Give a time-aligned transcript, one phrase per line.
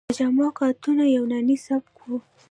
[0.09, 2.03] د جامو کاتونه یوناني سبک و